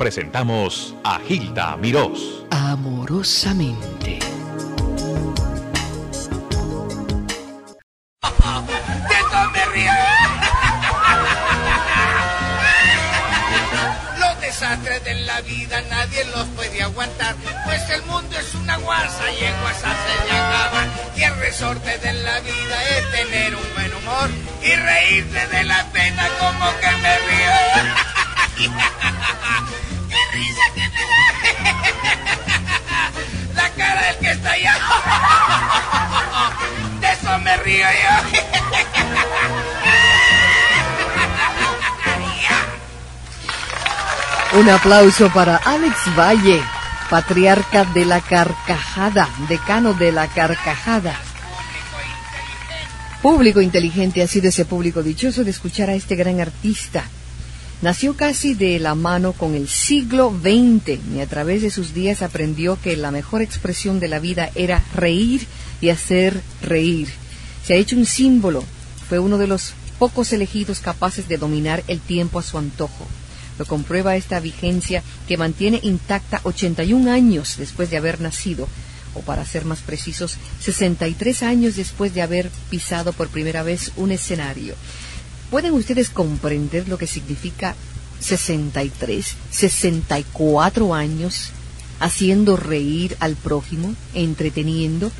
presentamos 0.00 0.94
a 1.04 1.20
Gilda 1.20 1.76
Mirós. 1.76 2.46
Amorosamente. 2.50 4.18
Los 14.18 14.40
desastres 14.40 15.04
de 15.04 15.14
la 15.16 15.42
vida 15.42 15.82
nadie 15.90 16.24
los 16.34 16.46
puede 16.56 16.82
aguantar, 16.82 17.34
pues 17.66 17.90
el 17.90 18.02
mundo 18.04 18.38
es 18.38 18.54
una 18.54 18.78
guasa 18.78 19.30
y 19.38 19.44
en 19.44 19.60
guasa 19.60 19.90
se 19.90 20.24
le 20.24 20.32
acaba. 20.32 20.86
Y 21.14 21.22
el 21.24 21.36
resorte 21.36 21.98
de 21.98 22.12
la 22.14 22.40
vida 22.40 22.88
es 22.96 23.10
tener 23.12 23.54
un 23.54 23.74
buen 23.74 23.92
humor 23.92 24.30
y 24.62 24.74
reírse 24.76 25.46
de 25.46 25.64
la 25.64 25.84
pena 25.92 26.26
como 26.38 26.70
que 26.80 26.90
me 27.02 27.18
río. 27.18 27.50
¡Qué 30.30 30.36
risa 30.36 30.62
que 30.74 30.80
da! 30.80 30.88
La 33.54 33.70
cara 33.70 34.06
del 34.06 34.16
que 34.18 34.30
está 34.30 34.52
allá. 34.52 34.74
De 37.00 37.12
eso 37.12 37.38
me 37.38 37.56
río 37.58 37.86
yo. 37.86 38.40
Un 44.60 44.68
aplauso 44.68 45.30
para 45.30 45.56
Alex 45.56 45.94
Valle, 46.18 46.60
patriarca 47.08 47.84
de 47.84 48.04
la 48.04 48.20
carcajada, 48.20 49.28
decano 49.48 49.94
de 49.94 50.10
la 50.10 50.26
carcajada. 50.26 51.16
Público 53.22 53.60
inteligente 53.60 54.22
ha 54.22 54.26
sido 54.26 54.48
ese 54.48 54.64
público 54.64 55.04
dichoso 55.04 55.44
de 55.44 55.50
escuchar 55.50 55.90
a 55.90 55.94
este 55.94 56.16
gran 56.16 56.40
artista. 56.40 57.04
Nació 57.82 58.14
casi 58.14 58.52
de 58.52 58.78
la 58.78 58.94
mano 58.94 59.32
con 59.32 59.54
el 59.54 59.66
siglo 59.66 60.34
XX 60.38 60.98
y 61.14 61.20
a 61.20 61.26
través 61.26 61.62
de 61.62 61.70
sus 61.70 61.94
días 61.94 62.20
aprendió 62.20 62.78
que 62.82 62.94
la 62.94 63.10
mejor 63.10 63.40
expresión 63.40 64.00
de 64.00 64.08
la 64.08 64.18
vida 64.18 64.50
era 64.54 64.84
reír 64.94 65.46
y 65.80 65.88
hacer 65.88 66.42
reír. 66.60 67.08
Se 67.64 67.72
ha 67.72 67.76
hecho 67.78 67.96
un 67.96 68.04
símbolo, 68.04 68.62
fue 69.08 69.18
uno 69.18 69.38
de 69.38 69.46
los 69.46 69.72
pocos 69.98 70.30
elegidos 70.34 70.80
capaces 70.80 71.26
de 71.26 71.38
dominar 71.38 71.82
el 71.88 72.00
tiempo 72.00 72.38
a 72.38 72.42
su 72.42 72.58
antojo. 72.58 73.06
Lo 73.58 73.64
comprueba 73.64 74.14
esta 74.14 74.40
vigencia 74.40 75.02
que 75.26 75.38
mantiene 75.38 75.80
intacta 75.82 76.42
81 76.42 77.10
años 77.10 77.56
después 77.56 77.88
de 77.88 77.96
haber 77.96 78.20
nacido, 78.20 78.68
o 79.14 79.20
para 79.22 79.46
ser 79.46 79.64
más 79.64 79.80
precisos, 79.80 80.36
63 80.60 81.42
años 81.42 81.76
después 81.76 82.12
de 82.12 82.20
haber 82.20 82.50
pisado 82.68 83.14
por 83.14 83.28
primera 83.28 83.62
vez 83.62 83.92
un 83.96 84.12
escenario. 84.12 84.74
¿Pueden 85.50 85.72
ustedes 85.72 86.10
comprender 86.10 86.88
lo 86.88 86.96
que 86.96 87.06
significa 87.06 87.74
63, 88.20 89.34
64 89.50 90.94
años 90.94 91.50
haciendo 91.98 92.56
reír 92.56 93.16
al 93.18 93.34
prójimo, 93.34 93.94
entreteniendo? 94.14 95.10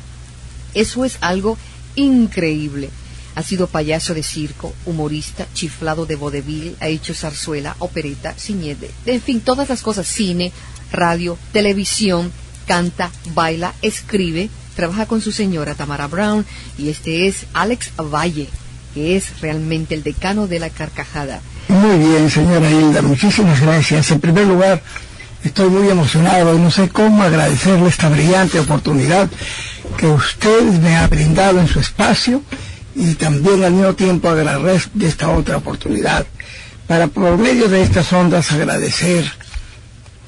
Eso 0.73 1.03
es 1.03 1.17
algo 1.21 1.57
increíble. 1.95 2.89
Ha 3.35 3.43
sido 3.43 3.67
payaso 3.67 4.13
de 4.13 4.23
circo, 4.23 4.73
humorista, 4.85 5.47
chiflado 5.53 6.05
de 6.05 6.15
vodevil, 6.15 6.75
ha 6.79 6.87
hecho 6.87 7.13
zarzuela, 7.13 7.75
opereta, 7.79 8.33
ciñede, 8.33 8.91
en 9.05 9.21
fin, 9.21 9.41
todas 9.41 9.69
las 9.69 9.81
cosas, 9.81 10.07
cine, 10.07 10.51
radio, 10.91 11.37
televisión, 11.53 12.31
canta, 12.67 13.11
baila, 13.33 13.73
escribe, 13.81 14.49
trabaja 14.75 15.05
con 15.05 15.21
su 15.21 15.31
señora 15.31 15.75
Tamara 15.75 16.07
Brown 16.07 16.45
y 16.77 16.89
este 16.89 17.27
es 17.27 17.45
Alex 17.53 17.91
Valle, 17.97 18.47
que 18.93 19.15
es 19.17 19.39
realmente 19.41 19.95
el 19.95 20.03
decano 20.03 20.47
de 20.47 20.59
la 20.59 20.69
carcajada. 20.69 21.41
Muy 21.67 21.97
bien, 21.97 22.29
señora 22.29 22.69
Hilda, 22.69 23.01
muchísimas 23.01 23.61
gracias. 23.61 24.11
En 24.11 24.19
primer 24.19 24.45
lugar, 24.45 24.81
estoy 25.43 25.69
muy 25.69 25.89
emocionado 25.89 26.55
y 26.55 26.59
no 26.59 26.71
sé 26.71 26.89
cómo 26.89 27.23
agradecerle 27.23 27.87
esta 27.87 28.09
brillante 28.09 28.59
oportunidad 28.59 29.29
que 29.97 30.07
usted 30.07 30.63
me 30.81 30.95
ha 30.97 31.07
brindado 31.07 31.59
en 31.59 31.67
su 31.67 31.79
espacio 31.79 32.41
y 32.95 33.13
también 33.15 33.63
al 33.63 33.73
mismo 33.73 33.93
tiempo 33.93 34.29
agradecer 34.29 34.91
de 34.93 35.07
esta 35.07 35.29
otra 35.29 35.57
oportunidad 35.57 36.25
para 36.87 37.07
por 37.07 37.37
medio 37.37 37.69
de 37.69 37.83
estas 37.83 38.11
ondas 38.11 38.51
agradecer 38.51 39.31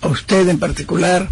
a 0.02 0.08
usted 0.08 0.48
en 0.48 0.60
particular 0.60 1.28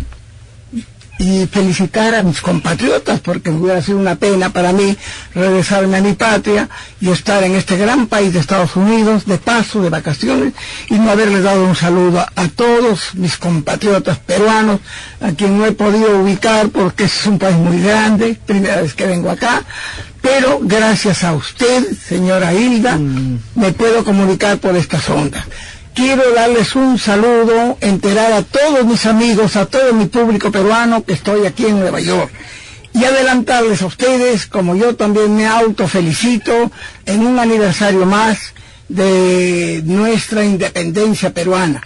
y 1.20 1.46
felicitar 1.48 2.16
a 2.16 2.24
mis 2.24 2.42
compatriotas 2.42 3.20
porque 3.20 3.50
hubiera 3.52 3.82
sido 3.82 4.00
una 4.00 4.16
pena 4.16 4.52
para 4.52 4.72
mí 4.72 4.98
regresarme 5.36 5.98
a 5.98 6.02
mi 6.02 6.14
patria 6.14 6.70
y 7.00 7.10
estar 7.10 7.44
en 7.44 7.56
este 7.56 7.78
gran 7.78 8.08
país 8.08 8.34
de 8.34 8.40
Estados 8.40 8.76
Unidos 8.76 9.26
de 9.26 9.38
paso, 9.38 9.82
de 9.82 9.90
vacaciones 9.90 10.54
y 10.90 10.96
no 10.96 11.12
haberles 11.12 11.44
dado 11.44 11.64
un 11.66 11.76
saludo 11.76 12.20
a, 12.22 12.32
a 12.36 12.48
todos 12.48 13.14
mis 13.16 13.38
compatriotas 13.38 14.18
peruanos 14.20 14.80
a 15.20 15.32
quien 15.32 15.58
no 15.58 15.66
he 15.66 15.72
podido 15.74 16.20
ubicar 16.20 16.70
porque 16.70 17.04
es 17.04 17.26
un 17.26 17.38
país 17.38 17.56
muy 17.58 17.82
grande, 17.82 18.38
primera 18.46 18.82
vez 18.82 18.94
que 18.94 19.06
vengo 19.06 19.30
acá, 19.30 19.64
pero 20.22 20.60
gracias 20.62 21.24
a 21.24 21.34
usted, 21.34 21.84
señora 21.98 22.54
Hilda, 22.54 22.98
me 23.56 23.72
puedo 23.74 24.04
comunicar 24.04 24.60
por 24.60 24.76
estas 24.76 25.10
ondas. 25.10 25.46
Quiero 25.94 26.34
darles 26.34 26.75
un 26.75 26.97
saludo, 26.97 27.78
enterar 27.81 28.31
a 28.31 28.44
todos 28.44 28.85
mis 28.85 29.06
amigos, 29.06 29.57
a 29.57 29.66
todo 29.66 29.94
mi 29.94 30.06
público 30.06 30.50
peruano 30.50 31.03
que 31.03 31.13
estoy 31.13 31.46
aquí 31.46 31.66
en 31.66 31.81
Nueva 31.81 32.00
York. 32.00 32.31
Y 32.94 33.03
adelantarles 33.03 33.81
a 33.81 33.88
ustedes, 33.88 34.46
como 34.46 34.75
yo 34.75 34.96
también 34.96 35.35
me 35.35 35.47
autofelicito, 35.47 36.72
en 37.06 37.25
un 37.25 37.40
aniversario 37.40 38.06
más 38.06 38.53
de 38.88 39.81
nuestra 39.84 40.46
independencia 40.46 41.34
peruana. 41.34 41.81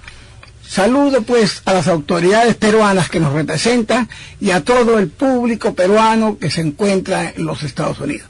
Saludo 0.67 1.23
pues 1.23 1.63
a 1.65 1.73
las 1.73 1.87
autoridades 1.87 2.55
peruanas 2.55 3.09
que 3.09 3.19
nos 3.19 3.33
representan 3.33 4.07
y 4.39 4.51
a 4.51 4.61
todo 4.61 4.99
el 4.99 5.09
público 5.09 5.73
peruano 5.73 6.37
que 6.37 6.51
se 6.51 6.61
encuentra 6.61 7.33
en 7.35 7.45
los 7.45 7.63
Estados 7.63 7.99
Unidos. 7.99 8.27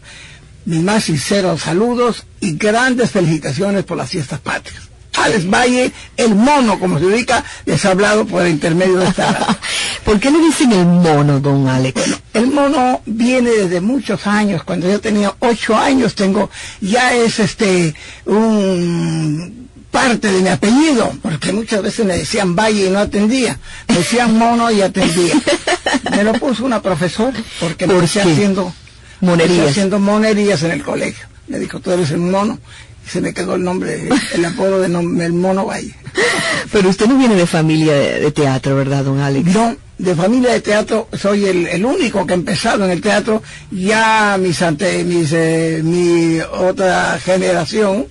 Mis 0.66 0.82
más 0.82 1.06
sinceros 1.06 1.62
saludos 1.62 2.26
y 2.40 2.56
grandes 2.56 3.12
felicitaciones 3.12 3.84
por 3.84 3.98
las 3.98 4.10
fiestas 4.10 4.40
patrias. 4.40 4.95
Alex 5.18 5.50
Valle, 5.50 5.92
el 6.18 6.36
mono, 6.36 6.80
como 6.80 7.00
se 7.00 7.06
ubica, 7.06 7.44
les 7.66 7.84
ha 7.86 7.92
hablado 7.92 8.26
por 8.26 8.44
el 8.44 8.50
intermedio 8.52 8.98
de 9.00 9.08
esta... 9.08 9.58
¿Por 10.04 10.20
qué 10.20 10.30
le 10.32 10.40
dicen 10.40 10.72
el 10.72 10.86
mono, 10.86 11.40
don 11.40 11.68
Alex? 11.68 11.94
Bueno, 11.96 12.18
el 12.34 12.48
mono 12.48 13.02
viene 13.06 13.50
desde 13.50 13.82
muchos 13.82 14.28
años. 14.28 14.64
Cuando 14.64 14.90
yo 14.90 15.00
tenía 15.02 15.34
ocho 15.40 15.76
años, 15.78 16.16
tengo, 16.16 16.50
ya 16.82 17.14
es 17.14 17.40
este, 17.40 17.94
un 18.26 19.66
parte 19.92 20.30
de 20.30 20.42
mi 20.42 20.50
apellido, 20.50 21.12
porque 21.22 21.54
muchas 21.54 21.82
veces 21.82 22.06
me 22.06 22.18
decían 22.18 22.54
Valle 22.54 22.88
y 22.88 22.90
no 22.90 23.00
atendía, 23.00 23.58
me 23.88 23.96
decían 23.96 24.38
mono 24.38 24.70
y 24.70 24.82
atendía. 24.82 25.34
Me 26.12 26.24
lo 26.24 26.34
puso 26.34 26.66
una 26.66 26.82
profesora, 26.82 27.38
porque 27.60 27.86
¿Por 27.88 28.08
qué? 28.10 28.22
haciendo 28.22 28.74
Monerías. 29.22 29.70
haciendo 29.70 30.00
monerías 30.00 30.62
en 30.64 30.72
el 30.72 30.84
colegio. 30.84 31.26
Me 31.48 31.60
dijo, 31.60 31.80
tú 31.80 31.92
eres 31.92 32.12
el 32.12 32.18
mono, 32.20 32.60
se 33.08 33.22
me 33.22 33.34
quedó 33.34 33.56
el 33.56 33.64
nombre, 33.64 34.10
el 34.34 34.46
apodo 34.46 34.80
de 34.80 34.88
el 34.88 35.34
mono 35.34 35.66
Valle. 35.66 35.96
Pero 36.72 36.90
usted 36.90 37.08
no 37.08 37.18
viene 37.18 37.36
de 37.36 37.46
familia 37.46 37.94
de, 37.94 38.20
de 38.20 38.32
teatro, 38.32 38.76
¿verdad, 38.76 39.04
don 39.04 39.20
Alex? 39.20 39.54
No, 39.54 39.76
de 39.98 40.16
familia 40.16 40.52
de 40.54 40.62
teatro 40.62 41.08
soy 41.14 41.46
el, 41.46 41.68
el 41.68 41.86
único 41.86 42.26
que 42.26 42.34
ha 42.34 42.36
empezado 42.36 42.86
en 42.86 42.92
el 42.92 43.02
teatro. 43.02 43.42
Ya 43.72 44.38
mis 44.40 44.62
ante, 44.62 45.04
mis, 45.04 45.32
eh, 45.34 45.82
mi 45.84 46.40
otra 46.40 47.18
generación 47.24 48.08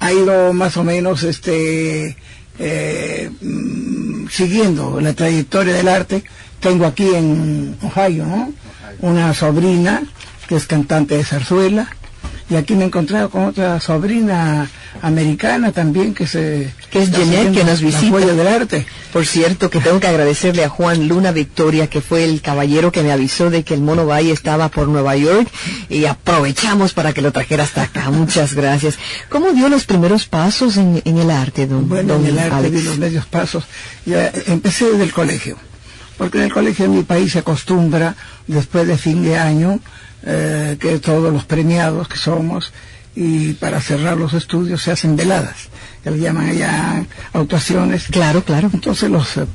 ha 0.00 0.12
ido 0.12 0.52
más 0.52 0.76
o 0.76 0.84
menos 0.84 1.22
este 1.22 2.16
eh, 2.58 3.30
mm, 3.40 4.26
siguiendo 4.28 5.00
la 5.00 5.12
trayectoria 5.12 5.74
del 5.74 5.88
arte. 5.88 6.24
Tengo 6.60 6.86
aquí 6.86 7.08
en 7.14 7.76
Ohio, 7.82 8.26
¿no? 8.26 8.52
Una 9.00 9.34
sobrina 9.34 10.02
que 10.48 10.56
es 10.56 10.66
cantante 10.66 11.16
de 11.16 11.24
zarzuela. 11.24 11.88
Y 12.52 12.56
aquí 12.56 12.74
me 12.74 12.82
he 12.84 12.86
encontrado 12.88 13.30
con 13.30 13.44
otra 13.46 13.80
sobrina 13.80 14.68
americana 15.00 15.72
también 15.72 16.12
que 16.12 16.26
se 16.26 16.70
Que 16.90 17.02
es 17.02 17.10
Jeanette, 17.10 17.52
que 17.54 17.64
nos 17.64 17.80
visita. 17.80 18.18
del 18.18 18.46
arte. 18.46 18.84
Por 19.10 19.24
cierto, 19.24 19.70
que 19.70 19.80
tengo 19.80 20.00
que 20.00 20.06
agradecerle 20.06 20.62
a 20.62 20.68
Juan 20.68 21.08
Luna 21.08 21.32
Victoria, 21.32 21.86
que 21.88 22.02
fue 22.02 22.24
el 22.24 22.42
caballero 22.42 22.92
que 22.92 23.02
me 23.02 23.10
avisó 23.10 23.48
de 23.48 23.62
que 23.62 23.72
el 23.72 23.80
Mono 23.80 24.04
Valle 24.06 24.32
estaba 24.32 24.68
por 24.68 24.88
Nueva 24.88 25.16
York 25.16 25.48
y 25.88 26.04
aprovechamos 26.04 26.92
para 26.92 27.14
que 27.14 27.22
lo 27.22 27.32
trajera 27.32 27.64
hasta 27.64 27.84
acá. 27.84 28.10
Muchas 28.10 28.52
gracias. 28.54 28.98
¿Cómo 29.30 29.52
dio 29.52 29.70
los 29.70 29.84
primeros 29.84 30.26
pasos 30.26 30.76
en, 30.76 31.00
en 31.06 31.16
el 31.18 31.30
arte, 31.30 31.66
don, 31.66 31.88
Bueno, 31.88 32.14
don 32.14 32.26
en 32.26 32.32
el 32.32 32.38
arte 32.38 32.54
Alex? 32.56 32.74
di 32.74 32.82
los 32.82 32.98
medios 32.98 33.24
pasos. 33.24 33.64
Ya 34.04 34.30
empecé 34.46 34.90
desde 34.90 35.04
el 35.04 35.12
colegio, 35.12 35.56
porque 36.18 36.36
en 36.38 36.44
el 36.44 36.52
colegio 36.52 36.84
en 36.84 36.94
mi 36.96 37.02
país 37.02 37.32
se 37.32 37.38
acostumbra, 37.38 38.14
después 38.46 38.86
de 38.86 38.98
fin 38.98 39.22
de 39.24 39.38
año, 39.38 39.80
eh, 40.24 40.76
que 40.80 40.98
todos 40.98 41.32
los 41.32 41.44
premiados 41.44 42.08
que 42.08 42.18
somos, 42.18 42.72
y 43.14 43.52
para 43.54 43.80
cerrar 43.80 44.16
los 44.16 44.32
estudios 44.32 44.82
se 44.82 44.92
hacen 44.92 45.16
veladas, 45.16 45.68
que 46.02 46.10
le 46.10 46.18
llaman 46.18 46.48
allá 46.48 47.04
actuaciones. 47.32 48.06
Claro, 48.10 48.42
claro. 48.42 48.70
Entonces 48.72 49.10
los 49.10 49.36
eh, 49.36 49.46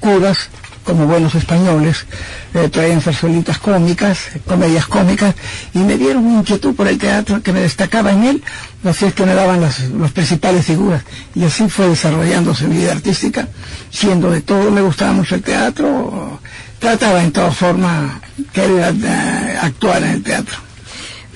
curas 0.00 0.48
como 0.84 1.06
buenos 1.06 1.34
españoles, 1.34 2.06
eh, 2.52 2.68
traían 2.68 3.00
zarzuelitas 3.00 3.58
cómicas, 3.58 4.18
comedias 4.46 4.86
cómicas, 4.86 5.34
y 5.72 5.78
me 5.78 5.96
dieron 5.96 6.24
una 6.26 6.40
inquietud 6.40 6.74
por 6.74 6.86
el 6.86 6.98
teatro 6.98 7.42
que 7.42 7.52
me 7.52 7.60
destacaba 7.60 8.12
en 8.12 8.24
él, 8.24 8.44
así 8.84 9.06
es 9.06 9.14
que 9.14 9.24
me 9.24 9.34
daban 9.34 9.60
las, 9.60 9.80
las 9.90 10.12
principales 10.12 10.66
figuras. 10.66 11.02
Y 11.34 11.44
así 11.44 11.68
fue 11.68 11.88
desarrollándose 11.88 12.68
mi 12.68 12.76
vida 12.76 12.92
artística, 12.92 13.48
siendo 13.90 14.30
de 14.30 14.42
todo, 14.42 14.70
me 14.70 14.82
gustaba 14.82 15.12
mucho 15.12 15.34
el 15.34 15.42
teatro, 15.42 16.38
trataba 16.84 17.22
en 17.24 17.32
toda 17.32 17.50
forma 17.50 18.20
querer 18.52 18.94
eh, 19.02 19.58
actuar 19.60 20.02
en 20.02 20.10
el 20.10 20.22
teatro. 20.22 20.56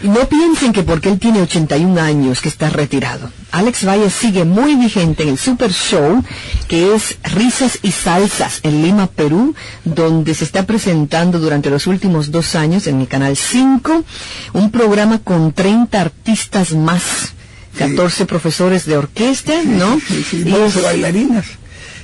No 0.03 0.29
piensen 0.29 0.73
que 0.73 0.85
porque 0.85 1.09
él 1.09 1.19
tiene 1.19 1.41
81 1.43 2.01
años 2.01 2.41
que 2.41 2.49
está 2.49 2.71
retirado. 2.71 3.33
Alex 3.51 3.85
Valle 3.85 4.11
sigue 4.11 4.45
muy 4.45 4.77
vigente 4.77 5.25
en 5.25 5.31
el 5.31 5.39
Super 5.39 5.73
Show, 5.73 6.23
que 6.69 6.95
es 6.95 7.17
Risas 7.25 7.81
y 7.83 7.91
Salsas 7.91 8.61
en 8.63 8.83
Lima, 8.83 9.09
Perú, 9.09 9.57
donde 9.85 10.35
se 10.35 10.45
está 10.45 10.67
presentando 10.67 11.41
durante 11.41 11.69
los 11.69 11.89
últimos 11.89 12.31
dos 12.31 12.55
años 12.55 12.87
en 12.87 13.01
el 13.01 13.09
Canal 13.09 13.37
5, 13.37 14.05
un 14.53 14.71
programa 14.71 15.19
con 15.19 15.53
30 15.53 16.01
artistas 16.01 16.73
más, 16.75 17.33
14 17.79 18.25
profesores 18.27 18.85
de 18.87 18.99
orquesta, 18.99 19.55
¿no? 19.65 19.99
Sí, 20.07 20.45
Y 20.47 20.51
12 20.51 20.79
es- 20.79 20.85
bailarinas. 20.85 21.47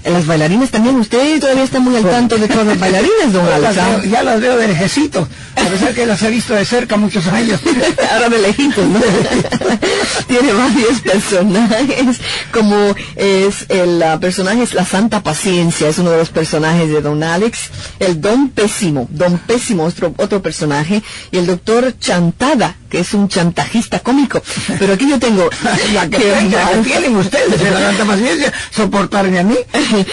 Las 0.05 0.27
bailarinas 0.27 0.71
también, 0.71 0.97
usted 0.97 1.41
todavía 1.41 1.65
está 1.65 1.81
muy 1.81 1.97
al 1.97 2.03
tanto 2.03 2.37
de 2.37 2.47
todas 2.47 2.67
las 2.67 2.79
bailarinas, 2.79 3.33
don 3.33 3.47
Alex. 3.53 4.11
ya 4.11 4.23
las 4.23 4.41
veo 4.41 4.57
de 4.59 4.69
lejecitos, 4.69 5.27
a 5.57 5.65
pesar 5.69 5.95
que 5.95 6.05
las 6.05 6.23
he 6.23 6.31
visto 6.31 6.55
de 6.55 6.65
cerca 6.67 6.97
muchos 6.97 7.27
años. 7.29 7.61
Ahora 8.13 8.29
de 8.29 8.39
lejitos, 8.39 8.87
¿no? 8.87 9.01
Tiene 10.27 10.53
varios 10.53 11.01
personajes, 11.01 12.21
como 12.53 12.95
es 13.17 13.65
el 13.71 14.03
personaje 14.21 14.63
es 14.63 14.75
la 14.75 14.85
Santa 14.85 15.23
Paciencia, 15.23 15.89
es 15.89 15.99
uno 15.99 16.11
de 16.11 16.19
los 16.19 16.29
personajes 16.29 16.91
de 16.91 17.01
Don 17.01 17.23
Alex, 17.23 17.71
el 17.99 18.21
Don 18.21 18.51
Pésimo, 18.51 19.09
Don 19.11 19.39
Pésimo, 19.39 19.85
otro, 19.85 20.13
otro 20.19 20.43
personaje, 20.43 21.03
y 21.31 21.39
el 21.39 21.47
Doctor 21.47 21.95
Chantada, 21.99 22.77
que 22.95 23.01
es 23.01 23.13
un 23.13 23.27
chantajista 23.29 23.99
cómico. 23.99 24.41
Pero 24.79 24.93
aquí 24.93 25.11
yo 25.11 25.19
tengo 25.19 25.51
La 25.93 26.09
que, 26.11 26.19
que 26.19 26.81
tienen 26.85 27.17
ustedes 27.17 27.61
de 27.61 27.71
la 27.73 27.81
tanta 27.89 28.05
paciencia, 28.05 28.53
soportarme 28.71 29.41
a 29.41 29.43
mí 29.43 29.57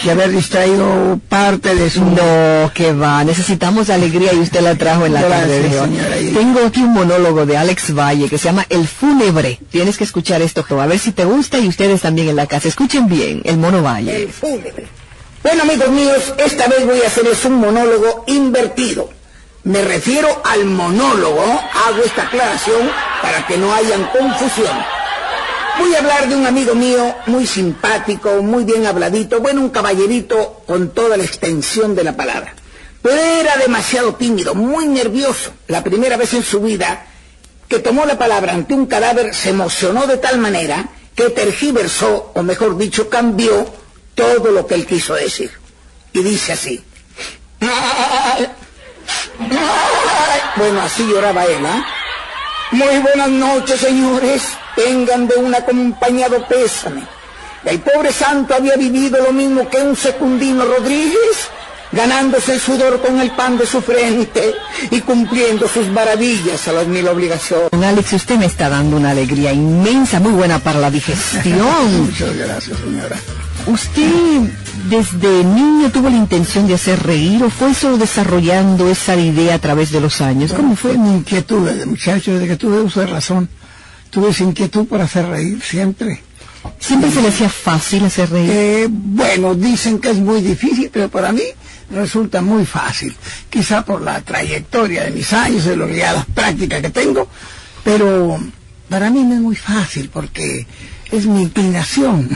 y 0.04 0.08
haber 0.08 0.32
distraído 0.32 1.20
parte 1.28 1.76
de 1.76 1.88
su... 1.88 2.04
No, 2.04 2.72
que 2.74 2.92
va, 2.92 3.22
necesitamos 3.22 3.88
alegría 3.88 4.32
y 4.32 4.38
usted 4.40 4.62
la 4.62 4.74
trajo 4.74 5.06
en 5.06 5.12
la 5.14 5.20
Gracias, 5.22 5.40
tarde 5.42 5.62
de 5.68 5.78
hoy. 5.80 5.88
señora 5.90 6.18
Iris. 6.18 6.34
Tengo 6.34 6.66
aquí 6.66 6.80
un 6.82 6.92
monólogo 6.92 7.46
de 7.46 7.56
Alex 7.56 7.94
Valle 7.96 8.28
que 8.28 8.36
se 8.36 8.46
llama 8.46 8.66
El 8.68 8.88
Fúnebre. 8.88 9.60
Tienes 9.70 9.96
que 9.96 10.02
escuchar 10.02 10.42
esto, 10.42 10.64
a 10.80 10.86
ver 10.86 10.98
si 10.98 11.12
te 11.12 11.24
gusta 11.24 11.58
y 11.60 11.68
ustedes 11.68 12.00
también 12.00 12.30
en 12.30 12.34
la 12.34 12.48
casa. 12.48 12.66
Escuchen 12.66 13.06
bien, 13.06 13.42
el 13.44 13.58
mono 13.58 13.80
Valle. 13.80 14.26
fúnebre. 14.26 14.88
Bueno, 15.44 15.62
amigos 15.62 15.90
míos, 15.90 16.34
esta 16.38 16.66
vez 16.66 16.84
voy 16.84 17.00
a 17.00 17.06
hacerles 17.06 17.44
un 17.44 17.60
monólogo 17.60 18.24
invertido. 18.26 19.21
Me 19.64 19.82
refiero 19.82 20.42
al 20.44 20.64
monólogo, 20.64 21.42
hago 21.42 22.02
esta 22.04 22.22
aclaración 22.22 22.90
para 23.22 23.46
que 23.46 23.56
no 23.56 23.72
hayan 23.72 24.04
confusión. 24.06 24.76
Voy 25.78 25.94
a 25.94 26.00
hablar 26.00 26.28
de 26.28 26.34
un 26.34 26.46
amigo 26.46 26.74
mío 26.74 27.14
muy 27.26 27.46
simpático, 27.46 28.42
muy 28.42 28.64
bien 28.64 28.86
habladito, 28.86 29.40
bueno, 29.40 29.60
un 29.60 29.70
caballerito 29.70 30.62
con 30.66 30.90
toda 30.90 31.16
la 31.16 31.24
extensión 31.24 31.94
de 31.94 32.04
la 32.04 32.16
palabra. 32.16 32.54
Pero 33.02 33.16
era 33.16 33.56
demasiado 33.56 34.14
tímido, 34.16 34.54
muy 34.54 34.86
nervioso. 34.86 35.52
La 35.68 35.82
primera 35.84 36.16
vez 36.16 36.34
en 36.34 36.42
su 36.42 36.60
vida 36.60 37.06
que 37.68 37.78
tomó 37.78 38.04
la 38.04 38.18
palabra 38.18 38.52
ante 38.52 38.74
un 38.74 38.86
cadáver 38.86 39.32
se 39.34 39.50
emocionó 39.50 40.06
de 40.06 40.18
tal 40.18 40.38
manera 40.38 40.88
que 41.14 41.30
tergiversó, 41.30 42.32
o 42.34 42.42
mejor 42.42 42.76
dicho, 42.76 43.08
cambió 43.08 43.66
todo 44.14 44.50
lo 44.50 44.66
que 44.66 44.74
él 44.74 44.86
quiso 44.86 45.14
decir. 45.14 45.52
Y 46.12 46.22
dice 46.22 46.52
así. 46.52 46.84
Bueno, 50.56 50.82
así 50.82 51.06
lloraba 51.06 51.44
él, 51.46 51.64
¿ah? 51.64 51.82
Muy 52.72 52.98
buenas 52.98 53.28
noches, 53.30 53.80
señores. 53.80 54.42
Tengan 54.76 55.26
de 55.26 55.36
un 55.36 55.54
acompañado 55.54 56.46
pésame. 56.46 57.02
El 57.64 57.80
pobre 57.80 58.12
santo 58.12 58.54
había 58.54 58.76
vivido 58.76 59.22
lo 59.22 59.32
mismo 59.32 59.68
que 59.68 59.78
un 59.78 59.94
secundino 59.94 60.64
Rodríguez, 60.64 61.48
ganándose 61.92 62.54
el 62.54 62.60
sudor 62.60 63.00
con 63.00 63.20
el 63.20 63.30
pan 63.30 63.56
de 63.56 63.66
su 63.66 63.80
frente 63.80 64.54
y 64.90 65.00
cumpliendo 65.00 65.68
sus 65.68 65.88
maravillas 65.88 66.66
a 66.68 66.72
las 66.72 66.86
mil 66.86 67.06
obligaciones. 67.06 67.70
Alex, 67.72 68.12
usted 68.14 68.36
me 68.36 68.46
está 68.46 68.68
dando 68.68 68.96
una 68.96 69.10
alegría 69.10 69.52
inmensa, 69.52 70.18
muy 70.18 70.32
buena 70.32 70.58
para 70.58 70.80
la 70.80 70.90
digestión. 70.90 72.06
Muchas 72.06 72.36
gracias, 72.36 72.78
señora. 72.78 73.16
¿Usted 73.66 74.50
desde 74.88 75.44
niño 75.44 75.90
tuvo 75.90 76.08
la 76.10 76.16
intención 76.16 76.66
de 76.66 76.74
hacer 76.74 77.02
reír 77.02 77.42
o 77.42 77.50
fue 77.50 77.74
solo 77.74 77.98
desarrollando 77.98 78.88
esa 78.88 79.16
idea 79.16 79.54
a 79.54 79.58
través 79.58 79.90
de 79.90 80.00
los 80.00 80.20
años? 80.20 80.52
¿Cómo 80.52 80.76
fue? 80.76 80.96
mi 80.96 81.10
inquietud 81.16 81.66
desde 81.68 81.86
muchacho, 81.86 82.32
desde 82.32 82.48
que 82.48 82.56
tuve 82.56 82.80
uso 82.80 83.00
de 83.00 83.06
razón. 83.06 83.48
Tuve 84.10 84.30
esa 84.30 84.44
inquietud 84.44 84.86
por 84.86 85.00
hacer 85.00 85.26
reír 85.26 85.60
siempre. 85.62 86.22
¿Siempre 86.78 87.10
se 87.10 87.22
le 87.22 87.28
hacía 87.28 87.48
fácil 87.48 88.04
hacer 88.04 88.30
reír? 88.30 88.50
Eh, 88.52 88.88
bueno, 88.90 89.54
dicen 89.54 89.98
que 89.98 90.10
es 90.10 90.18
muy 90.18 90.40
difícil, 90.40 90.90
pero 90.92 91.08
para 91.08 91.32
mí 91.32 91.42
resulta 91.90 92.40
muy 92.42 92.64
fácil. 92.64 93.14
Quizá 93.48 93.84
por 93.84 94.02
la 94.02 94.20
trayectoria 94.20 95.04
de 95.04 95.10
mis 95.10 95.32
años, 95.32 95.64
de 95.64 95.76
lo 95.76 95.86
que 95.86 95.96
ya 95.96 96.12
las 96.12 96.26
prácticas 96.26 96.80
que 96.80 96.90
tengo, 96.90 97.28
pero 97.84 98.38
para 98.88 99.10
mí 99.10 99.22
no 99.24 99.34
es 99.34 99.40
muy 99.40 99.56
fácil 99.56 100.10
porque 100.12 100.66
es 101.12 101.26
mi 101.26 101.42
inclinación. 101.42 102.28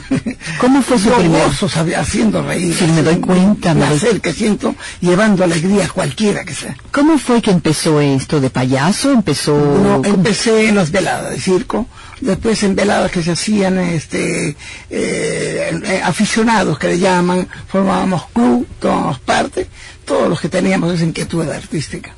¿Cómo 0.61 0.83
fue 0.83 0.99
su 0.99 1.09
Yo 1.09 1.17
primer- 1.19 1.43
gozo 1.47 1.69
saber- 1.69 1.97
haciendo 1.97 2.43
reír. 2.43 2.75
Sí, 2.75 2.87
me 2.87 3.03
doy 3.03 3.17
cuenta, 3.17 3.75
me 3.75 3.81
doy- 3.81 3.99
placer 3.99 4.21
que 4.21 4.33
siento 4.33 4.75
llevando 5.01 5.43
alegría 5.43 5.87
a 5.87 5.89
cualquiera 5.89 6.45
que 6.45 6.55
sea. 6.55 6.77
¿Cómo 6.93 7.19
fue 7.19 7.41
que 7.43 7.51
empezó 7.51 8.01
esto 8.01 8.41
de 8.41 8.51
payaso? 8.51 9.11
¿Empezó...? 9.13 9.57
No, 9.57 10.03
empecé 10.05 10.69
en 10.69 10.77
las 10.77 10.91
veladas 10.93 11.31
de 11.31 11.41
circo, 11.41 11.87
después 12.21 12.63
en 12.63 12.75
veladas 12.77 13.11
que 13.11 13.23
se 13.23 13.33
hacían 13.33 13.79
este 13.79 14.51
eh, 14.91 15.81
eh, 15.85 16.01
aficionados 16.05 16.79
que 16.79 16.89
le 16.89 16.99
llaman, 16.99 17.49
formábamos 17.69 18.27
club, 18.33 18.67
tomábamos 18.79 19.19
parte, 19.21 19.69
todos 20.05 20.29
los 20.29 20.41
que 20.41 20.49
teníamos 20.49 20.95
esa 20.95 21.05
inquietud 21.05 21.49
artística. 21.49 22.15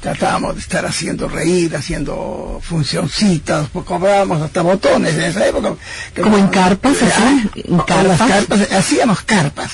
Tratábamos 0.00 0.54
de 0.54 0.60
estar 0.60 0.86
haciendo 0.86 1.26
reír, 1.28 1.74
haciendo 1.74 2.60
funcioncitas, 2.62 3.66
pues 3.72 3.84
cobrábamos 3.84 4.40
hasta 4.40 4.62
botones 4.62 5.14
en 5.14 5.22
esa 5.22 5.44
época. 5.48 5.74
que 6.14 6.22
¿Como 6.22 6.36
no- 6.36 6.44
en 6.44 6.48
carpas, 6.50 7.02
así? 7.02 7.12
Ah, 7.16 7.50
¿En 7.56 7.76
las 7.76 7.84
carpas? 7.86 8.28
carpas, 8.28 8.60
hacíamos 8.72 9.22
carpas. 9.22 9.70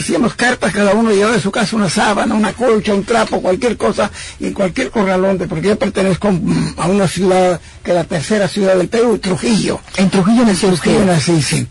Hacíamos 0.00 0.34
carpas, 0.34 0.72
cada 0.72 0.92
uno 0.92 1.10
llevaba 1.12 1.36
de 1.36 1.40
su 1.40 1.52
casa 1.52 1.76
una 1.76 1.88
sábana, 1.88 2.34
una 2.34 2.52
colcha, 2.52 2.92
un 2.94 3.04
trapo, 3.04 3.40
cualquier 3.40 3.76
cosa, 3.76 4.10
y 4.40 4.46
en 4.48 4.54
cualquier 4.54 4.90
corralón, 4.90 5.38
de- 5.38 5.46
porque 5.46 5.68
yo 5.68 5.78
pertenezco 5.78 6.32
a 6.76 6.86
una 6.88 7.06
ciudad 7.06 7.60
que 7.84 7.92
es 7.92 7.96
la 7.96 8.04
tercera 8.04 8.48
ciudad 8.48 8.74
del 8.74 8.88
Perú, 8.88 9.18
Trujillo. 9.18 9.80
En 9.96 10.10
Trujillo 10.10 10.44
nació 10.44 10.70
Trujillo, 10.70 10.98
usted. 10.98 11.06
nací, 11.06 11.42
sí. 11.42 11.68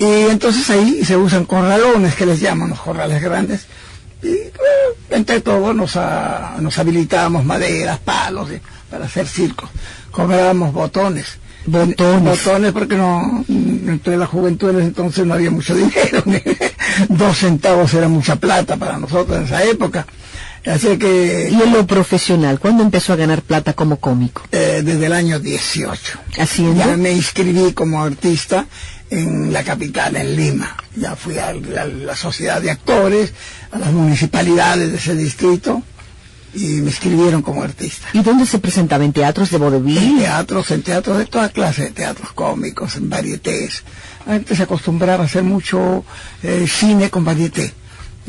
Y 0.00 0.04
entonces 0.30 0.68
ahí 0.70 1.04
se 1.04 1.16
usan 1.16 1.44
corralones, 1.44 2.14
que 2.14 2.26
les 2.26 2.40
llaman 2.40 2.70
los 2.70 2.80
corrales 2.80 3.20
grandes, 3.22 3.66
y 4.22 4.28
eh, 4.28 4.52
entre 5.10 5.40
todos 5.40 5.74
nos, 5.74 5.96
ah, 5.96 6.56
nos 6.60 6.78
habilitábamos 6.78 7.44
maderas, 7.44 7.98
palos, 7.98 8.50
eh, 8.50 8.60
para 8.90 9.04
hacer 9.06 9.26
circos. 9.26 9.70
Cobrábamos 10.10 10.72
botones. 10.72 11.38
Botones. 11.66 12.22
Botones 12.44 12.72
porque 12.72 12.96
no, 12.96 13.44
mm, 13.46 13.88
entre 13.88 14.16
la 14.16 14.26
juventud 14.26 14.70
en 14.70 14.76
ese 14.78 14.86
entonces 14.86 15.26
no 15.26 15.34
había 15.34 15.50
mucho 15.50 15.74
dinero. 15.76 16.22
Dos 17.08 17.38
centavos 17.38 17.92
era 17.94 18.08
mucha 18.08 18.36
plata 18.36 18.76
para 18.76 18.98
nosotros 18.98 19.38
en 19.38 19.44
esa 19.44 19.62
época. 19.64 20.06
Así 20.66 20.98
que 20.98 21.48
Y 21.50 21.62
en 21.62 21.72
lo 21.72 21.86
profesional, 21.86 22.58
¿cuándo 22.58 22.82
empezó 22.82 23.12
a 23.12 23.16
ganar 23.16 23.42
plata 23.42 23.72
como 23.74 23.98
cómico? 24.00 24.42
eh, 24.52 24.82
desde 24.84 25.06
el 25.06 25.12
año 25.12 25.38
18. 25.38 26.18
¿Haciendo? 26.38 26.84
Ya 26.84 26.96
me 26.96 27.12
inscribí 27.12 27.72
como 27.72 28.02
artista 28.02 28.66
en 29.10 29.52
la 29.52 29.64
capital, 29.64 30.16
en 30.16 30.36
Lima. 30.36 30.76
Ya 30.96 31.16
fui 31.16 31.38
a 31.38 31.52
la, 31.52 31.84
la 31.86 32.16
sociedad 32.16 32.60
de 32.60 32.70
actores, 32.70 33.32
a 33.72 33.78
las 33.78 33.92
municipalidades 33.92 34.90
de 34.92 34.96
ese 34.98 35.14
distrito 35.16 35.82
y 36.54 36.80
me 36.80 36.88
inscribieron 36.88 37.42
como 37.42 37.62
artista. 37.62 38.08
¿Y 38.12 38.20
dónde 38.22 38.46
se 38.46 38.58
presentaba? 38.58 39.04
¿En 39.04 39.12
teatros 39.12 39.50
de 39.50 39.56
En 39.56 39.62
vodevil? 39.62 40.18
teatros, 40.18 40.70
en 40.70 40.82
teatros 40.82 41.18
de 41.18 41.26
toda 41.26 41.50
clase, 41.50 41.84
de 41.84 41.90
teatros 41.90 42.32
cómicos, 42.32 42.96
en 42.96 43.08
varietés. 43.10 43.82
Antes 44.26 44.56
se 44.56 44.62
acostumbraba 44.62 45.24
a 45.24 45.26
hacer 45.26 45.42
mucho 45.42 46.04
eh, 46.42 46.66
cine 46.68 47.10
con 47.10 47.24
varieté. 47.24 47.72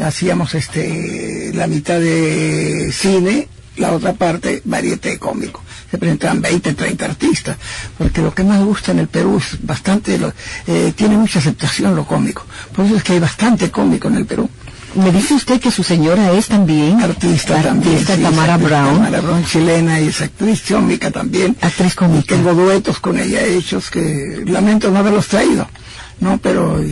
Hacíamos 0.02 0.56
este 0.56 1.52
la 1.54 1.68
mitad 1.68 2.00
de 2.00 2.90
cine, 2.94 3.50
la 3.80 3.92
otra 3.94 4.14
parte 4.14 4.62
varieté 4.66 5.18
cómico. 5.18 5.64
Se 5.90 5.98
presentaban 5.98 6.42
20, 6.42 6.74
30 6.74 7.06
artistas, 7.06 7.58
porque 7.98 8.22
lo 8.22 8.34
que 8.34 8.44
más 8.44 8.64
gusta 8.64 8.92
en 8.92 9.00
el 9.00 9.08
Perú 9.08 9.38
es 9.38 9.58
bastante, 9.66 10.18
lo- 10.20 10.34
eh, 10.68 10.94
tiene 10.96 11.18
mucha 11.18 11.40
aceptación 11.40 11.96
lo 11.96 12.06
cómico. 12.06 12.46
Por 12.76 12.86
eso 12.86 12.96
es 12.98 13.04
que 13.04 13.14
hay 13.14 13.20
bastante 13.20 13.72
cómico 13.72 14.08
en 14.08 14.16
el 14.16 14.26
Perú. 14.26 14.50
Me 14.96 15.12
dice 15.12 15.36
usted 15.36 15.60
que 15.62 15.70
su 15.70 15.84
señora 15.84 16.32
es 16.34 16.48
también 16.48 17.00
Artista 17.00 17.62
también. 17.62 18.00
sí, 18.00 18.06
Tamara 18.24 18.56
actriz, 18.56 18.70
Brown. 18.70 18.94
Tamara 18.96 19.22
Brown, 19.22 19.46
chilena 19.46 20.00
y 20.02 20.08
es 20.08 20.20
actriz 20.22 20.64
cómica 20.68 21.12
también. 21.12 21.56
Actriz 21.62 21.94
cómica. 21.96 22.36
Tengo 22.36 22.54
duetos 22.56 23.00
con 23.00 23.20
ella 23.20 23.42
hechos 23.44 23.90
que 23.92 24.44
lamento 24.48 24.90
no 24.90 24.98
haberlos 25.00 25.28
traído, 25.28 25.68
¿no? 26.20 26.40
Pero 26.40 26.84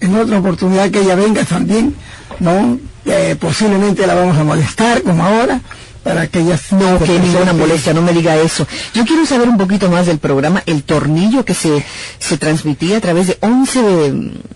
en 0.00 0.16
otra 0.16 0.38
oportunidad 0.40 0.90
que 0.90 1.00
ella 1.00 1.14
venga 1.14 1.44
también, 1.44 1.94
¿no? 2.40 2.78
Eh, 3.04 3.36
posiblemente 3.40 4.04
la 4.06 4.14
vamos 4.14 4.36
a 4.36 4.42
molestar 4.44 5.02
como 5.02 5.22
ahora 5.24 5.60
para 6.08 6.26
que 6.26 6.38
ella 6.40 6.58
no 6.70 6.98
que 6.98 7.18
ninguna 7.18 7.52
molestia 7.52 7.92
no 7.92 8.00
me 8.00 8.14
diga 8.14 8.34
eso. 8.36 8.66
Yo 8.94 9.04
quiero 9.04 9.26
saber 9.26 9.46
un 9.46 9.58
poquito 9.58 9.90
más 9.90 10.06
del 10.06 10.18
programa 10.18 10.62
el 10.64 10.82
tornillo 10.82 11.44
que 11.44 11.52
se 11.52 11.84
se 12.18 12.38
transmitía 12.38 12.96
a 12.96 13.00
través 13.00 13.26
de 13.26 13.36
11 13.42 13.80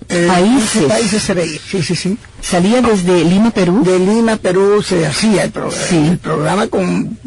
eh, 0.09 0.26
países. 0.26 0.85
países 0.85 1.23
sí 1.68 1.82
sí 1.82 1.94
sí. 1.94 2.18
Salía 2.40 2.80
desde 2.80 3.23
Lima 3.25 3.50
Perú 3.50 3.85
de 3.85 3.99
Lima 3.99 4.37
Perú 4.37 4.82
se 4.82 5.06
hacía 5.06 5.44
el 5.44 5.50
programa 5.50 5.87
sí. 5.87 5.97
el 5.97 6.18
programa 6.18 6.66
con 6.68 7.18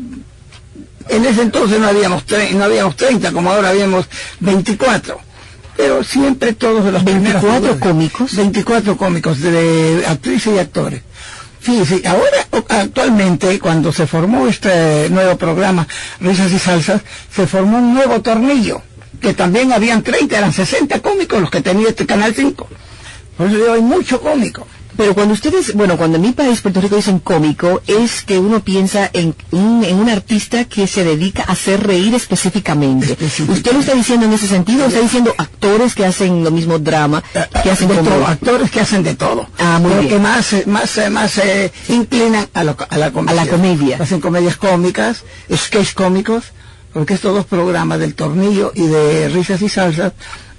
en 1.08 1.26
ese 1.26 1.44
entonces 1.44 1.80
no 1.80 1.88
habíamos 1.88 2.24
no 2.56 2.64
habíamos 2.64 2.96
30 2.96 3.32
como 3.32 3.52
ahora 3.52 3.70
habíamos 3.70 4.08
24 4.40 5.20
pero 5.78 6.04
siempre 6.04 6.54
todos 6.54 6.92
los 6.92 7.04
24 7.04 7.80
cómicos 7.80 8.36
24 8.36 8.98
cómicos 8.98 9.40
de 9.40 10.04
actrices 10.08 10.56
y 10.56 10.58
actores 10.58 11.04
ahora 12.06 12.48
actualmente 12.70 13.60
cuando 13.60 13.92
se 13.92 14.08
formó 14.08 14.48
este 14.48 15.10
nuevo 15.10 15.38
programa 15.38 15.88
Risas 16.20 16.52
y 16.52 16.60
Salsas, 16.60 17.02
se 17.34 17.48
formó 17.48 17.78
un 17.78 17.94
nuevo 17.94 18.22
tornillo, 18.22 18.82
que 19.20 19.34
también 19.34 19.72
habían 19.72 20.04
30, 20.04 20.38
eran 20.38 20.54
60 20.54 21.00
cómicos 21.02 21.42
los 21.42 21.50
que 21.50 21.62
tenía 21.62 21.90
este 21.90 22.06
Canal 22.06 22.34
5. 22.36 22.68
Por 23.38 23.48
eso 23.48 23.74
hay 23.74 23.82
mucho 23.82 24.22
cómico. 24.22 24.68
Pero 24.98 25.14
cuando 25.14 25.34
ustedes, 25.34 25.74
bueno, 25.74 25.98
cuando 25.98 26.18
en 26.18 26.22
mi 26.22 26.32
país, 26.32 26.62
Puerto 26.62 26.82
Rico, 26.82 26.96
dicen 26.96 27.20
cómico, 27.20 27.82
es 27.88 28.22
que 28.24 28.40
uno 28.40 28.62
piensa 28.62 29.10
en 29.14 29.36
un, 29.52 29.84
en 29.84 29.98
un 29.98 30.10
artista 30.10 30.66
que 30.66 30.88
se 30.88 31.04
dedica 31.04 31.44
a 31.48 31.52
hacer 31.52 31.86
reír 31.86 32.14
específicamente. 32.14 33.18
¿Usted 33.48 33.74
lo 33.74 33.80
está 33.80 33.94
diciendo 33.94 34.26
en 34.26 34.34
ese 34.34 34.48
sentido 34.48 34.86
está 34.86 35.00
diciendo 35.00 35.34
actores 35.38 35.96
que 35.96 36.06
hacen 36.06 36.44
lo 36.44 36.52
mismo 36.52 36.80
drama, 36.80 37.24
que 37.64 37.72
hacen 37.72 37.88
de 37.88 37.96
todo, 37.96 38.26
actores 38.28 38.72
que 38.72 38.80
hacen 38.80 39.04
de 39.04 39.16
todo. 39.16 39.48
Ah, 39.60 39.80
muy 39.82 39.94
bien. 39.96 40.08
que 40.10 40.20
más, 40.20 40.56
más, 40.68 41.00
más 41.12 41.32
se 41.32 41.72
inclinan 41.90 42.48
a, 42.54 42.64
lo, 42.64 42.78
a 42.90 42.98
la 42.98 43.12
comedia. 43.12 43.42
A 43.42 43.46
la 43.46 43.52
comedia. 43.52 43.98
Hacen 44.00 44.22
comedias 44.22 44.58
cómicas, 44.58 45.24
sketch 45.54 45.94
cómicos, 45.94 46.46
porque 46.94 47.16
estos 47.16 47.34
dos 47.34 47.46
programas 47.46 48.00
del 48.00 48.16
tornillo 48.16 48.72
y 48.74 48.84
de 48.88 49.30
risas 49.30 49.62
y 49.62 49.70
salsas 49.70 50.14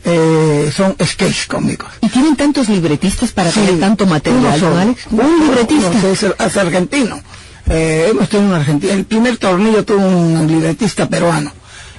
eh, 0.08 0.70
son 0.74 0.94
sketch 1.04 1.48
cómicos. 1.48 1.88
¿Y 2.00 2.08
tienen 2.08 2.36
tantos 2.36 2.68
libretistas 2.68 3.32
para 3.32 3.50
tener 3.50 3.78
tanto 3.80 4.06
material, 4.06 4.94
Un 5.10 5.40
libretista. 5.40 6.44
es, 6.46 6.56
argentino. 6.56 7.20
Eh, 7.68 8.06
hemos 8.10 8.28
tenido 8.28 8.50
un 8.50 8.54
argentino. 8.54 8.92
El 8.92 9.04
primer 9.04 9.36
tornillo 9.36 9.84
tuvo 9.84 10.06
un 10.06 10.46
libretista 10.46 11.08
peruano, 11.08 11.52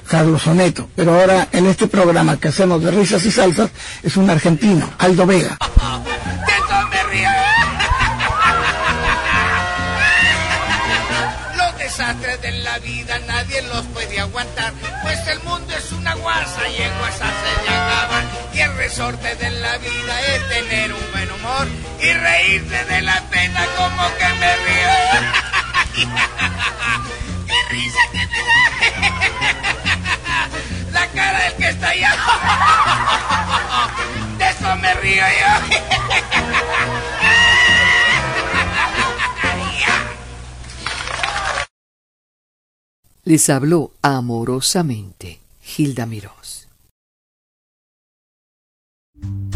Carlos 0.07 0.41
Soneto. 0.41 0.87
Pero 0.95 1.19
ahora 1.19 1.49
en 1.51 1.65
este 1.65 1.87
programa 1.87 2.37
que 2.37 2.47
hacemos 2.47 2.81
de 2.81 2.91
risas 2.91 3.25
y 3.25 3.31
salsas 3.31 3.69
es 4.01 4.15
un 4.15 4.29
argentino, 4.29 4.89
Aldo 4.97 5.25
Vega. 5.25 5.57
Los 11.57 11.77
desastres 11.77 12.41
de 12.41 12.51
la 12.51 12.79
vida 12.79 13.19
nadie 13.27 13.61
los 13.63 13.85
puede 13.87 14.19
aguantar, 14.19 14.71
pues 15.03 15.19
el 15.27 15.39
mundo 15.43 15.73
es 15.77 15.91
una 15.91 16.13
guasa 16.15 16.69
y 16.69 16.81
en 16.81 16.97
guasa 16.99 17.25
se 17.25 17.66
resorte 18.87 19.35
de 19.35 19.49
la 19.49 19.77
vida 19.79 20.21
es 20.33 20.47
tener 20.47 20.93
un 20.93 21.11
buen 21.11 21.29
humor 21.29 21.67
y 21.99 22.13
reírse 22.13 22.85
de 22.85 23.01
la 23.01 23.21
pena 23.29 23.65
como 23.75 24.03
que 24.17 24.29
me 24.39 24.55
río. 24.65 24.95
¡Qué 27.47 27.53
risa 27.69 27.99
que 28.13 28.23
me 28.31 28.39
da! 28.47 28.63
La 30.99 31.05
cara 31.07 31.39
del 31.43 31.55
que 31.55 31.67
está 31.67 31.89
allá. 31.89 32.15
De 34.37 34.47
eso 34.47 34.75
me 34.77 34.93
río 34.93 35.25
yo. 35.41 35.51
Les 43.25 43.49
habló 43.49 43.91
amorosamente 44.01 45.41
Hilda 45.77 46.05
Miró. 46.05 46.37
Thank 49.21 49.41
you 49.41 49.46